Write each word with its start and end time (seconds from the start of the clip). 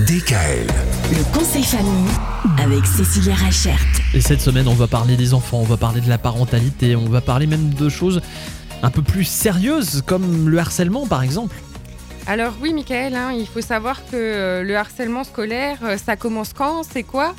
DKL. 0.00 0.66
Le 1.10 1.32
conseil 1.38 1.62
famille 1.62 2.08
avec 2.58 2.86
Cécilia 2.86 3.34
Rachert. 3.34 3.78
Et 4.14 4.20
cette 4.20 4.40
semaine, 4.40 4.66
on 4.66 4.74
va 4.74 4.86
parler 4.86 5.16
des 5.16 5.34
enfants, 5.34 5.58
on 5.58 5.64
va 5.64 5.76
parler 5.76 6.00
de 6.00 6.08
la 6.08 6.16
parentalité, 6.18 6.96
on 6.96 7.08
va 7.08 7.20
parler 7.20 7.46
même 7.46 7.74
de 7.74 7.88
choses 7.88 8.20
un 8.82 8.90
peu 8.90 9.02
plus 9.02 9.24
sérieuses 9.24 10.02
comme 10.06 10.48
le 10.48 10.58
harcèlement 10.58 11.06
par 11.06 11.22
exemple. 11.22 11.54
Alors 12.26 12.54
oui, 12.62 12.72
Michael, 12.72 13.14
hein, 13.14 13.32
il 13.32 13.46
faut 13.46 13.60
savoir 13.60 14.00
que 14.06 14.14
euh, 14.16 14.62
le 14.62 14.76
harcèlement 14.76 15.24
scolaire, 15.24 15.78
euh, 15.82 15.96
ça 15.98 16.16
commence 16.16 16.52
quand 16.54 16.82
C'est 16.82 17.02
quoi? 17.02 17.34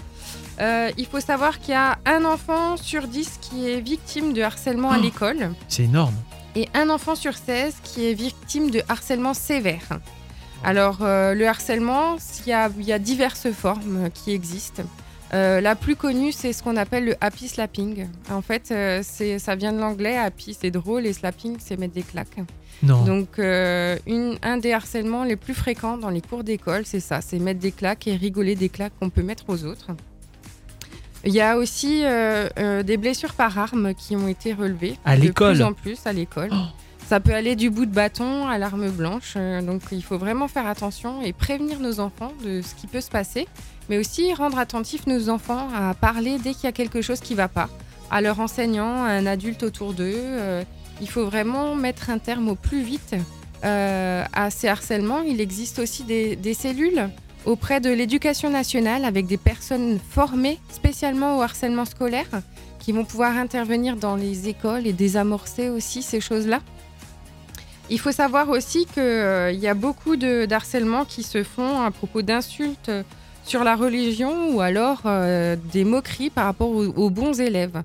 Euh, 0.60 0.92
Il 0.98 1.08
faut 1.08 1.20
savoir 1.22 1.60
qu'il 1.60 1.72
y 1.74 1.78
a 1.78 1.98
un 2.06 2.26
enfant 2.26 2.78
sur 2.78 3.08
10 3.08 3.40
qui 3.42 3.70
est 3.72 3.80
victime 3.82 4.34
de 4.34 4.42
harcèlement 4.44 4.92
à 4.92 4.98
Oh. 5.00 5.02
l'école 5.02 5.52
C'est 5.68 5.84
énorme. 5.86 6.14
et 6.56 6.68
un 6.76 6.90
enfant 6.90 7.16
sur 7.16 7.34
16 7.36 7.76
qui 7.84 8.08
est 8.08 8.14
victime 8.14 8.70
de 8.70 8.82
harcèlement 8.88 9.34
sévère. 9.34 10.00
Alors 10.64 11.00
euh, 11.02 11.34
le 11.34 11.48
harcèlement, 11.48 12.18
il 12.46 12.50
y 12.50 12.54
a, 12.54 12.70
il 12.78 12.86
y 12.86 12.94
a 12.94 13.00
diverses 13.00 13.52
formes 13.52 14.10
qui 14.14 14.32
existent. 14.32 14.84
Euh, 15.34 15.62
la 15.62 15.76
plus 15.76 15.96
connue, 15.96 16.32
c'est 16.34 16.52
ce 16.54 16.62
qu'on 16.62 16.76
appelle 16.76 17.06
le 17.06 17.16
happy 17.22 17.48
slapping. 17.48 18.08
En 18.30 18.42
fait, 18.42 18.70
euh, 18.72 19.02
ça 19.40 19.56
vient 19.56 19.72
de 19.72 19.80
l'anglais. 19.80 20.18
Happy, 20.18 20.56
c'est 20.60 20.72
drôle, 20.72 21.06
et 21.06 21.14
slapping, 21.14 21.56
c'est 21.60 21.78
mettre 21.80 21.94
des 21.94 22.04
claques. 22.04 22.38
Non. 22.84 23.04
Donc, 23.06 23.40
euh, 23.40 23.98
une- 24.08 24.38
un 24.44 24.58
des 24.58 24.74
harcèlements 24.74 25.24
les 25.24 25.38
plus 25.38 25.54
fréquents 25.54 25.98
dans 25.98 26.10
les 26.10 26.20
cours 26.22 26.44
d'école, 26.44 26.86
c'est 26.86 27.00
ça, 27.00 27.22
c'est 27.22 27.40
mettre 27.40 27.62
des 27.62 27.72
claques 27.72 28.08
et 28.08 28.16
rigoler 28.18 28.56
des 28.56 28.68
claques 28.70 28.92
qu'on 29.00 29.10
peut 29.10 29.24
mettre 29.24 29.46
aux 29.48 29.64
autres. 29.64 29.88
Il 31.24 31.32
y 31.34 31.40
a 31.42 31.56
aussi 31.58 32.02
des 32.04 32.98
blessures 32.98 33.36
par 33.36 33.58
arme 33.58 33.94
qui 33.94 34.16
ont 34.16 34.28
été 34.28 34.54
relevées. 34.54 34.96
À 35.06 35.16
De 35.16 35.30
plus 35.30 35.62
en 35.62 35.74
plus 35.74 36.00
à 36.06 36.12
l'école. 36.14 36.50
Oh. 36.52 36.56
Ça 37.12 37.20
peut 37.20 37.34
aller 37.34 37.58
du 37.58 37.70
bout 37.70 37.86
de 37.86 37.94
bâton 37.94 38.48
à 38.48 38.58
l'arme 38.58 38.90
blanche. 38.90 39.34
euh, 39.36 39.62
donc, 39.62 39.82
il 39.92 40.02
faut 40.02 40.18
vraiment 40.18 40.48
faire 40.48 40.66
attention 40.66 41.22
et 41.22 41.34
prévenir 41.34 41.82
nos 41.82 42.00
enfants 42.00 42.32
de 42.42 42.62
ce 42.62 42.74
qui 42.74 42.88
peut 42.88 43.02
se 43.02 43.10
passer. 43.10 43.50
Mais 43.90 43.98
aussi 43.98 44.34
rendre 44.34 44.58
attentifs 44.58 45.06
nos 45.08 45.28
enfants 45.28 45.68
à 45.76 45.94
parler 45.94 46.38
dès 46.42 46.54
qu'il 46.54 46.64
y 46.64 46.68
a 46.68 46.72
quelque 46.72 47.02
chose 47.02 47.20
qui 47.20 47.34
ne 47.34 47.38
va 47.40 47.50
pas. 47.50 47.68
À 48.12 48.22
leur 48.22 48.40
enseignant, 48.40 49.04
à 49.04 49.10
un 49.10 49.26
adulte 49.26 49.64
autour 49.64 49.92
d'eux. 49.92 50.14
euh, 50.16 50.64
il 51.02 51.10
faut 51.10 51.26
vraiment 51.26 51.76
mettre 51.76 52.10
un 52.10 52.18
terme 52.18 52.48
au 52.48 52.56
plus 52.56 52.82
vite 52.82 53.14
euh, 53.66 54.24
à 54.32 54.50
ces 54.50 54.70
harcèlements. 54.70 55.20
Il 55.20 55.42
existe 55.42 55.80
aussi 55.80 56.04
des, 56.06 56.38
des 56.38 56.54
cellules 56.54 57.10
auprès 57.44 57.82
de 57.82 57.90
l'éducation 57.90 58.50
nationale 58.50 59.04
avec 59.04 59.26
des 59.26 59.36
personnes 59.36 60.00
formées 60.12 60.60
spécialement 60.72 61.38
au 61.38 61.42
harcèlement 61.42 61.84
scolaire 61.84 62.30
qui 62.80 62.94
vont 62.94 63.04
pouvoir 63.04 63.36
intervenir 63.36 63.98
dans 63.98 64.16
les 64.16 64.48
écoles 64.48 64.88
et 64.88 64.94
désamorcer 64.94 65.68
aussi 65.68 66.04
ces 66.04 66.22
choses-là. 66.22 66.62
Il 67.94 68.00
faut 68.00 68.12
savoir 68.14 68.48
aussi 68.50 68.86
qu'il 68.86 69.60
y 69.60 69.68
a 69.68 69.74
beaucoup 69.74 70.16
de 70.16 70.46
d'harcèlements 70.46 71.04
qui 71.06 71.24
se 71.24 71.44
font 71.44 71.82
à 71.82 71.92
propos 71.92 72.22
d'insultes 72.22 72.88
euh, 72.90 73.04
sur 73.44 73.64
la 73.66 73.76
religion 73.76 74.56
ou 74.56 74.62
alors 74.62 75.02
euh, 75.06 75.56
des 75.74 75.84
moqueries 75.84 76.30
par 76.30 76.46
rapport 76.46 76.70
aux, 76.70 76.86
aux 76.86 77.10
bons 77.10 77.40
élèves. 77.42 77.84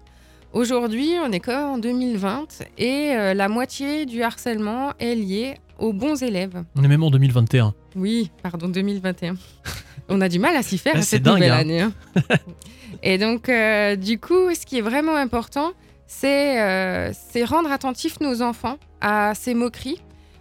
Aujourd'hui, 0.52 1.10
on 1.24 1.32
est 1.32 1.40
quand 1.40 1.74
en 1.74 1.78
2020 1.78 2.62
et 2.78 3.10
euh, 3.16 3.34
la 3.34 3.48
moitié 3.48 4.06
du 4.06 4.22
harcèlement 4.22 4.92
est 5.00 5.14
lié 5.16 5.56
aux 5.78 5.92
bons 5.92 6.22
élèves. 6.22 6.62
On 6.76 6.84
est 6.84 6.88
même 6.88 7.02
en 7.02 7.10
2021. 7.10 7.74
Oui, 7.96 8.30
pardon, 8.42 8.68
2021. 8.68 9.34
On 10.08 10.20
a 10.20 10.28
du 10.28 10.38
mal 10.38 10.54
à 10.54 10.62
s'y 10.62 10.78
faire 10.78 10.92
Ah, 10.94 11.00
à 11.00 11.02
cette 11.02 11.24
dingue, 11.24 11.34
nouvelle 11.34 11.50
hein. 11.50 11.56
année. 11.58 11.80
hein. 11.80 11.92
Et 13.02 13.18
donc, 13.18 13.48
euh, 13.48 13.96
du 13.96 14.20
coup, 14.20 14.54
ce 14.54 14.64
qui 14.64 14.78
est 14.78 14.82
vraiment 14.82 15.16
important, 15.16 15.72
c'est 16.06 16.60
euh, 16.60 17.12
c'est 17.12 17.44
rendre 17.44 17.70
attentifs 17.70 18.20
nos 18.20 18.42
enfants 18.42 18.78
à 19.00 19.34
ces 19.34 19.54
moqueries, 19.54 20.00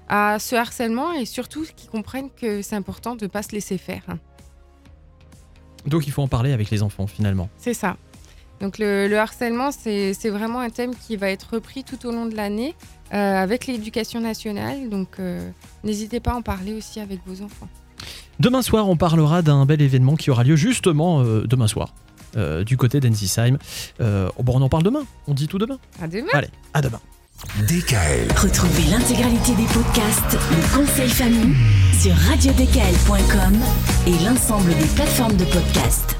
à 0.10 0.38
ce 0.40 0.56
harcèlement 0.56 1.14
et 1.14 1.26
surtout 1.26 1.66
qu'ils 1.76 1.90
comprennent 1.90 2.30
que 2.30 2.62
c'est 2.62 2.76
important 2.76 3.16
de 3.16 3.26
ne 3.26 3.30
pas 3.30 3.44
se 3.44 3.52
laisser 3.52 3.78
faire. 3.78 4.04
Donc 5.86 6.08
il 6.08 6.12
faut 6.12 6.22
en 6.22 6.28
parler 6.28 6.52
avec 6.52 6.70
les 6.70 6.84
enfants 6.84 7.08
finalement. 7.08 7.50
C'est 7.58 7.74
ça. 7.74 7.98
Donc 8.62 8.78
le, 8.78 9.08
le 9.08 9.20
harcèlement, 9.20 9.72
c'est 9.72 10.14
c'est 10.14 10.30
vraiment 10.30 10.59
un 10.59 10.70
thème 10.70 10.96
qui 10.96 11.18
va 11.18 11.30
être 11.30 11.56
repris 11.56 11.84
tout 11.84 12.06
au 12.08 12.12
long 12.12 12.25
de 12.25 12.36
l'année 12.36 12.74
euh, 13.14 13.36
avec 13.36 13.68
l'éducation 13.68 14.22
nationale. 14.22 14.90
Donc 14.90 15.20
euh, 15.20 15.50
n'hésitez 15.84 16.20
pas 16.20 16.31
à 16.31 16.36
en 16.36 16.42
parler 16.42 16.74
aussi 16.74 17.00
avec 17.00 17.20
vos 17.25 17.44
enfants. 17.44 17.68
Demain 18.40 18.62
soir, 18.62 18.90
on 18.90 18.98
parlera 18.98 19.42
d'un 19.42 19.66
bel 19.66 19.81
événement 19.81 20.16
qui 20.16 20.31
aura 20.31 20.44
lieu 20.44 20.56
justement 20.56 21.22
euh, 21.22 21.44
demain 21.46 21.68
soir. 21.68 21.94
Euh, 22.38 22.63
du 22.63 22.78
côté 22.78 23.00
d'Ensisheim. 23.00 23.57
Euh, 24.01 24.29
bon, 24.40 24.53
on 24.57 24.62
en 24.62 24.69
parle 24.69 24.84
demain. 24.84 25.03
On 25.28 25.34
dit 25.34 25.47
tout 25.47 25.57
demain. 25.57 25.79
À 26.01 26.07
demain. 26.07 26.28
Allez, 26.34 26.50
à 26.73 26.81
demain. 26.81 27.00
DKL. 27.68 28.31
Retrouvez 28.38 28.90
l'intégralité 28.90 29.53
des 29.56 29.66
podcasts 29.66 30.38
Le 30.51 30.78
conseil 30.78 31.09
famille 31.09 31.56
sur 32.00 32.13
radiodkl.com 32.16 33.56
et 34.07 34.24
l'ensemble 34.24 34.69
des 34.69 34.85
plateformes 34.95 35.35
de 35.35 35.45
podcasts. 35.45 36.15